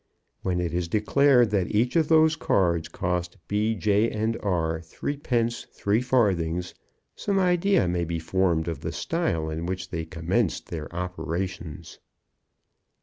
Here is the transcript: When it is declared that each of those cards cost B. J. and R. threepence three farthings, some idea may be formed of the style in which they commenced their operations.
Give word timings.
When 0.41 0.59
it 0.59 0.73
is 0.73 0.87
declared 0.87 1.51
that 1.51 1.69
each 1.75 1.95
of 1.95 2.07
those 2.07 2.35
cards 2.35 2.87
cost 2.87 3.37
B. 3.47 3.75
J. 3.75 4.09
and 4.09 4.35
R. 4.41 4.81
threepence 4.81 5.67
three 5.71 6.01
farthings, 6.01 6.73
some 7.15 7.37
idea 7.37 7.87
may 7.87 8.05
be 8.05 8.17
formed 8.17 8.67
of 8.67 8.79
the 8.79 8.91
style 8.91 9.47
in 9.51 9.67
which 9.67 9.91
they 9.91 10.05
commenced 10.05 10.69
their 10.71 10.91
operations. 10.91 11.99